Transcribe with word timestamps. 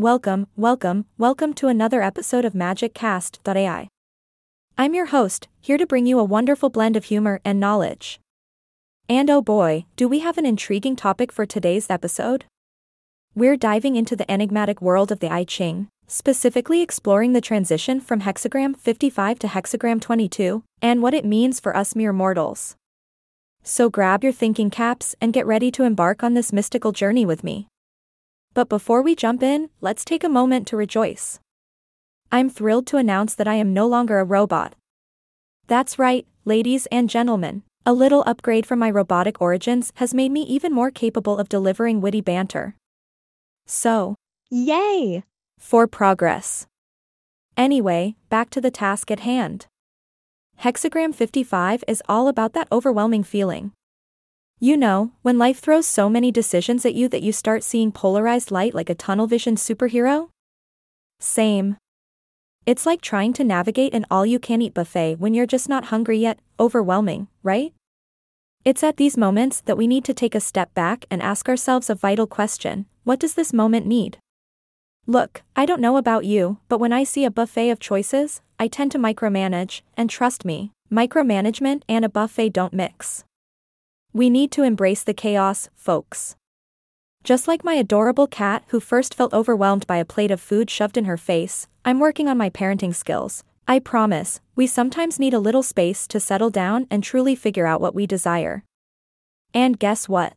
Welcome, 0.00 0.46
welcome, 0.56 1.04
welcome 1.18 1.52
to 1.52 1.68
another 1.68 2.00
episode 2.00 2.46
of 2.46 2.54
MagicCast.ai. 2.54 3.88
I'm 4.78 4.94
your 4.94 5.04
host, 5.04 5.48
here 5.60 5.76
to 5.76 5.84
bring 5.84 6.06
you 6.06 6.18
a 6.18 6.24
wonderful 6.24 6.70
blend 6.70 6.96
of 6.96 7.04
humor 7.04 7.38
and 7.44 7.60
knowledge. 7.60 8.18
And 9.10 9.28
oh 9.28 9.42
boy, 9.42 9.84
do 9.96 10.08
we 10.08 10.20
have 10.20 10.38
an 10.38 10.46
intriguing 10.46 10.96
topic 10.96 11.30
for 11.30 11.44
today's 11.44 11.90
episode? 11.90 12.46
We're 13.34 13.58
diving 13.58 13.94
into 13.94 14.16
the 14.16 14.30
enigmatic 14.30 14.80
world 14.80 15.12
of 15.12 15.20
the 15.20 15.30
I 15.30 15.44
Ching, 15.44 15.88
specifically 16.06 16.80
exploring 16.80 17.34
the 17.34 17.42
transition 17.42 18.00
from 18.00 18.22
hexagram 18.22 18.78
55 18.78 19.38
to 19.40 19.48
hexagram 19.48 20.00
22, 20.00 20.64
and 20.80 21.02
what 21.02 21.12
it 21.12 21.26
means 21.26 21.60
for 21.60 21.76
us 21.76 21.94
mere 21.94 22.14
mortals. 22.14 22.74
So 23.62 23.90
grab 23.90 24.24
your 24.24 24.32
thinking 24.32 24.70
caps 24.70 25.14
and 25.20 25.34
get 25.34 25.46
ready 25.46 25.70
to 25.72 25.84
embark 25.84 26.22
on 26.22 26.32
this 26.32 26.54
mystical 26.54 26.92
journey 26.92 27.26
with 27.26 27.44
me. 27.44 27.68
But 28.52 28.68
before 28.68 29.02
we 29.02 29.14
jump 29.14 29.42
in, 29.42 29.70
let's 29.80 30.04
take 30.04 30.24
a 30.24 30.28
moment 30.28 30.66
to 30.68 30.76
rejoice. 30.76 31.38
I'm 32.32 32.50
thrilled 32.50 32.86
to 32.88 32.96
announce 32.96 33.34
that 33.34 33.48
I 33.48 33.54
am 33.54 33.72
no 33.72 33.86
longer 33.86 34.18
a 34.18 34.24
robot. 34.24 34.74
That's 35.68 35.98
right, 35.98 36.26
ladies 36.44 36.86
and 36.86 37.08
gentlemen. 37.08 37.62
A 37.86 37.92
little 37.92 38.24
upgrade 38.26 38.66
from 38.66 38.78
my 38.78 38.90
robotic 38.90 39.40
origins 39.40 39.92
has 39.96 40.12
made 40.12 40.32
me 40.32 40.42
even 40.42 40.72
more 40.72 40.90
capable 40.90 41.38
of 41.38 41.48
delivering 41.48 42.00
witty 42.00 42.20
banter. 42.20 42.74
So, 43.66 44.16
Yay! 44.50 45.22
for 45.58 45.86
progress. 45.86 46.66
Anyway, 47.56 48.16
back 48.28 48.50
to 48.50 48.60
the 48.60 48.70
task 48.70 49.10
at 49.10 49.20
hand. 49.20 49.66
Hexagram 50.62 51.14
55 51.14 51.84
is 51.86 52.02
all 52.08 52.28
about 52.28 52.52
that 52.54 52.68
overwhelming 52.72 53.22
feeling. 53.22 53.72
You 54.62 54.76
know, 54.76 55.12
when 55.22 55.38
life 55.38 55.58
throws 55.58 55.86
so 55.86 56.10
many 56.10 56.30
decisions 56.30 56.84
at 56.84 56.92
you 56.92 57.08
that 57.08 57.22
you 57.22 57.32
start 57.32 57.64
seeing 57.64 57.90
polarized 57.90 58.50
light 58.50 58.74
like 58.74 58.90
a 58.90 58.94
tunnel 58.94 59.26
vision 59.26 59.56
superhero? 59.56 60.28
Same. 61.18 61.78
It's 62.66 62.84
like 62.84 63.00
trying 63.00 63.32
to 63.34 63.44
navigate 63.44 63.94
an 63.94 64.04
all 64.10 64.26
you 64.26 64.38
can 64.38 64.60
eat 64.60 64.74
buffet 64.74 65.14
when 65.14 65.32
you're 65.32 65.46
just 65.46 65.70
not 65.70 65.86
hungry 65.86 66.18
yet, 66.18 66.40
overwhelming, 66.60 67.28
right? 67.42 67.72
It's 68.62 68.82
at 68.82 68.98
these 68.98 69.16
moments 69.16 69.62
that 69.62 69.78
we 69.78 69.86
need 69.86 70.04
to 70.04 70.12
take 70.12 70.34
a 70.34 70.40
step 70.40 70.74
back 70.74 71.06
and 71.10 71.22
ask 71.22 71.48
ourselves 71.48 71.88
a 71.88 71.94
vital 71.94 72.26
question 72.26 72.84
what 73.04 73.18
does 73.18 73.32
this 73.32 73.54
moment 73.54 73.86
need? 73.86 74.18
Look, 75.06 75.40
I 75.56 75.64
don't 75.64 75.80
know 75.80 75.96
about 75.96 76.26
you, 76.26 76.58
but 76.68 76.80
when 76.80 76.92
I 76.92 77.04
see 77.04 77.24
a 77.24 77.30
buffet 77.30 77.70
of 77.70 77.80
choices, 77.80 78.42
I 78.58 78.68
tend 78.68 78.92
to 78.92 78.98
micromanage, 78.98 79.80
and 79.96 80.10
trust 80.10 80.44
me, 80.44 80.72
micromanagement 80.92 81.80
and 81.88 82.04
a 82.04 82.10
buffet 82.10 82.50
don't 82.50 82.74
mix. 82.74 83.24
We 84.12 84.28
need 84.28 84.50
to 84.52 84.64
embrace 84.64 85.04
the 85.04 85.14
chaos, 85.14 85.68
folks. 85.76 86.34
Just 87.22 87.46
like 87.46 87.62
my 87.62 87.74
adorable 87.74 88.26
cat 88.26 88.64
who 88.68 88.80
first 88.80 89.14
felt 89.14 89.32
overwhelmed 89.32 89.86
by 89.86 89.98
a 89.98 90.04
plate 90.04 90.32
of 90.32 90.40
food 90.40 90.68
shoved 90.68 90.96
in 90.96 91.04
her 91.04 91.16
face, 91.16 91.68
I'm 91.84 92.00
working 92.00 92.26
on 92.26 92.36
my 92.36 92.50
parenting 92.50 92.92
skills. 92.92 93.44
I 93.68 93.78
promise, 93.78 94.40
we 94.56 94.66
sometimes 94.66 95.20
need 95.20 95.32
a 95.32 95.38
little 95.38 95.62
space 95.62 96.08
to 96.08 96.18
settle 96.18 96.50
down 96.50 96.88
and 96.90 97.04
truly 97.04 97.36
figure 97.36 97.66
out 97.66 97.80
what 97.80 97.94
we 97.94 98.04
desire. 98.04 98.64
And 99.54 99.78
guess 99.78 100.08
what? 100.08 100.32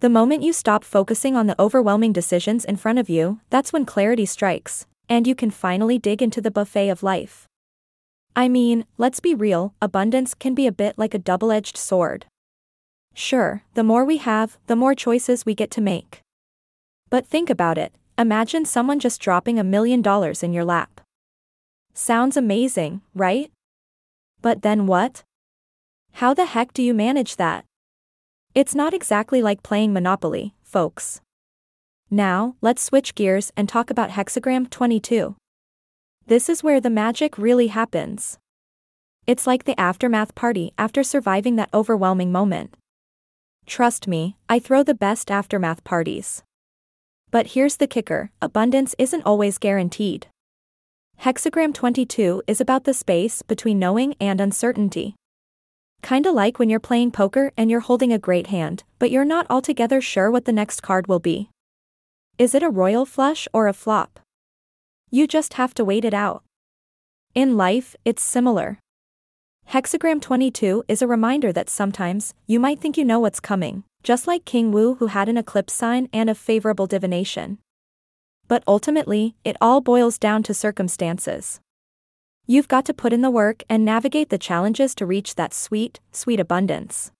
The 0.00 0.08
moment 0.08 0.42
you 0.42 0.52
stop 0.52 0.82
focusing 0.82 1.36
on 1.36 1.46
the 1.46 1.60
overwhelming 1.62 2.12
decisions 2.12 2.64
in 2.64 2.76
front 2.76 2.98
of 2.98 3.08
you, 3.08 3.38
that's 3.50 3.72
when 3.72 3.84
clarity 3.84 4.26
strikes, 4.26 4.86
and 5.08 5.28
you 5.28 5.36
can 5.36 5.52
finally 5.52 6.00
dig 6.00 6.20
into 6.20 6.40
the 6.40 6.50
buffet 6.50 6.88
of 6.88 7.04
life. 7.04 7.46
I 8.34 8.48
mean, 8.48 8.86
let's 8.98 9.20
be 9.20 9.36
real, 9.36 9.74
abundance 9.80 10.34
can 10.34 10.54
be 10.54 10.66
a 10.66 10.72
bit 10.72 10.98
like 10.98 11.14
a 11.14 11.18
double 11.18 11.52
edged 11.52 11.76
sword. 11.76 12.26
Sure, 13.14 13.62
the 13.74 13.84
more 13.84 14.04
we 14.04 14.16
have, 14.18 14.58
the 14.66 14.76
more 14.76 14.94
choices 14.94 15.44
we 15.44 15.54
get 15.54 15.70
to 15.72 15.80
make. 15.80 16.22
But 17.10 17.26
think 17.26 17.50
about 17.50 17.78
it 17.78 17.92
imagine 18.18 18.64
someone 18.64 19.00
just 19.00 19.20
dropping 19.20 19.58
a 19.58 19.64
million 19.64 20.00
dollars 20.02 20.42
in 20.42 20.52
your 20.52 20.64
lap. 20.64 21.00
Sounds 21.94 22.36
amazing, 22.36 23.00
right? 23.14 23.50
But 24.40 24.62
then 24.62 24.86
what? 24.86 25.24
How 26.12 26.34
the 26.34 26.46
heck 26.46 26.72
do 26.72 26.82
you 26.82 26.94
manage 26.94 27.36
that? 27.36 27.64
It's 28.54 28.74
not 28.74 28.94
exactly 28.94 29.42
like 29.42 29.62
playing 29.62 29.92
Monopoly, 29.92 30.54
folks. 30.62 31.20
Now, 32.10 32.54
let's 32.60 32.82
switch 32.82 33.14
gears 33.14 33.50
and 33.56 33.68
talk 33.68 33.90
about 33.90 34.10
Hexagram 34.10 34.68
22. 34.68 35.34
This 36.26 36.48
is 36.48 36.62
where 36.62 36.80
the 36.80 36.90
magic 36.90 37.38
really 37.38 37.68
happens. 37.68 38.38
It's 39.26 39.46
like 39.46 39.64
the 39.64 39.78
aftermath 39.80 40.34
party 40.34 40.72
after 40.76 41.02
surviving 41.02 41.56
that 41.56 41.70
overwhelming 41.72 42.30
moment. 42.30 42.74
Trust 43.66 44.06
me, 44.06 44.36
I 44.48 44.58
throw 44.58 44.82
the 44.82 44.94
best 44.94 45.30
aftermath 45.30 45.84
parties. 45.84 46.42
But 47.30 47.48
here's 47.48 47.76
the 47.76 47.86
kicker 47.86 48.30
abundance 48.42 48.94
isn't 48.98 49.24
always 49.24 49.58
guaranteed. 49.58 50.26
Hexagram 51.20 51.72
22 51.72 52.42
is 52.46 52.60
about 52.60 52.84
the 52.84 52.92
space 52.92 53.42
between 53.42 53.78
knowing 53.78 54.14
and 54.20 54.40
uncertainty. 54.40 55.14
Kinda 56.02 56.32
like 56.32 56.58
when 56.58 56.68
you're 56.68 56.80
playing 56.80 57.12
poker 57.12 57.52
and 57.56 57.70
you're 57.70 57.80
holding 57.80 58.12
a 58.12 58.18
great 58.18 58.48
hand, 58.48 58.82
but 58.98 59.10
you're 59.10 59.24
not 59.24 59.46
altogether 59.48 60.00
sure 60.00 60.30
what 60.30 60.44
the 60.44 60.52
next 60.52 60.82
card 60.82 61.06
will 61.06 61.20
be. 61.20 61.48
Is 62.38 62.54
it 62.54 62.62
a 62.62 62.68
royal 62.70 63.06
flush 63.06 63.46
or 63.52 63.68
a 63.68 63.72
flop? 63.72 64.18
You 65.10 65.28
just 65.28 65.54
have 65.54 65.74
to 65.74 65.84
wait 65.84 66.04
it 66.04 66.14
out. 66.14 66.42
In 67.34 67.56
life, 67.56 67.94
it's 68.04 68.22
similar. 68.22 68.78
Hexagram 69.70 70.20
22 70.20 70.84
is 70.86 71.00
a 71.00 71.06
reminder 71.06 71.52
that 71.52 71.70
sometimes, 71.70 72.34
you 72.46 72.60
might 72.60 72.78
think 72.80 72.98
you 72.98 73.04
know 73.04 73.20
what's 73.20 73.40
coming, 73.40 73.84
just 74.02 74.26
like 74.26 74.44
King 74.44 74.70
Wu 74.70 74.96
who 74.96 75.06
had 75.06 75.28
an 75.28 75.38
eclipse 75.38 75.72
sign 75.72 76.08
and 76.12 76.28
a 76.28 76.34
favorable 76.34 76.86
divination. 76.86 77.58
But 78.48 78.62
ultimately, 78.68 79.34
it 79.44 79.56
all 79.60 79.80
boils 79.80 80.18
down 80.18 80.42
to 80.42 80.52
circumstances. 80.52 81.60
You've 82.46 82.68
got 82.68 82.84
to 82.86 82.94
put 82.94 83.12
in 83.12 83.22
the 83.22 83.30
work 83.30 83.62
and 83.68 83.84
navigate 83.84 84.28
the 84.28 84.36
challenges 84.36 84.94
to 84.96 85.06
reach 85.06 85.36
that 85.36 85.54
sweet, 85.54 86.00
sweet 86.10 86.40
abundance. 86.40 87.12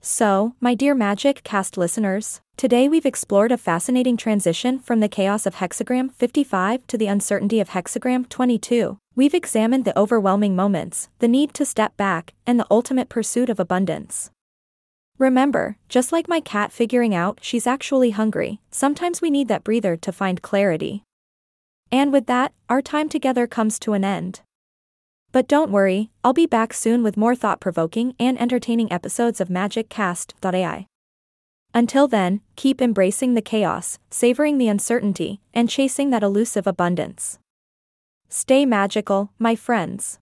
So, 0.00 0.56
my 0.60 0.74
dear 0.74 0.96
Magic 0.96 1.44
Cast 1.44 1.76
listeners, 1.76 2.40
today 2.56 2.88
we've 2.88 3.06
explored 3.06 3.52
a 3.52 3.56
fascinating 3.56 4.16
transition 4.16 4.80
from 4.80 4.98
the 4.98 5.08
chaos 5.08 5.46
of 5.46 5.54
Hexagram 5.54 6.12
55 6.12 6.86
to 6.88 6.98
the 6.98 7.06
uncertainty 7.06 7.60
of 7.60 7.70
Hexagram 7.70 8.28
22. 8.28 8.98
We've 9.14 9.34
examined 9.34 9.84
the 9.84 9.98
overwhelming 9.98 10.56
moments, 10.56 11.10
the 11.18 11.28
need 11.28 11.52
to 11.54 11.66
step 11.66 11.96
back, 11.98 12.32
and 12.46 12.58
the 12.58 12.66
ultimate 12.70 13.10
pursuit 13.10 13.50
of 13.50 13.60
abundance. 13.60 14.30
Remember, 15.18 15.76
just 15.90 16.12
like 16.12 16.28
my 16.28 16.40
cat 16.40 16.72
figuring 16.72 17.14
out 17.14 17.38
she's 17.42 17.66
actually 17.66 18.10
hungry, 18.10 18.60
sometimes 18.70 19.20
we 19.20 19.30
need 19.30 19.48
that 19.48 19.64
breather 19.64 19.96
to 19.98 20.12
find 20.12 20.40
clarity. 20.40 21.04
And 21.90 22.10
with 22.10 22.26
that, 22.26 22.52
our 22.70 22.80
time 22.80 23.10
together 23.10 23.46
comes 23.46 23.78
to 23.80 23.92
an 23.92 24.02
end. 24.02 24.40
But 25.30 25.46
don't 25.46 25.70
worry, 25.70 26.10
I'll 26.24 26.32
be 26.32 26.46
back 26.46 26.72
soon 26.72 27.02
with 27.02 27.18
more 27.18 27.34
thought 27.34 27.60
provoking 27.60 28.14
and 28.18 28.40
entertaining 28.40 28.90
episodes 28.90 29.42
of 29.42 29.48
MagicCast.ai. 29.48 30.86
Until 31.74 32.08
then, 32.08 32.40
keep 32.56 32.80
embracing 32.80 33.34
the 33.34 33.42
chaos, 33.42 33.98
savoring 34.10 34.56
the 34.56 34.68
uncertainty, 34.68 35.40
and 35.52 35.68
chasing 35.68 36.10
that 36.10 36.22
elusive 36.22 36.66
abundance. 36.66 37.38
Stay 38.34 38.64
magical, 38.64 39.30
my 39.38 39.54
friends. 39.54 40.18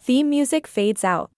Theme 0.00 0.28
music 0.28 0.66
fades 0.66 1.04
out. 1.04 1.30